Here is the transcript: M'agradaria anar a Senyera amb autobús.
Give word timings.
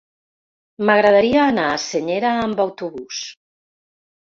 M'agradaria 0.89 1.45
anar 1.51 1.67
a 1.75 1.77
Senyera 1.85 2.35
amb 2.49 2.67
autobús. 2.69 3.25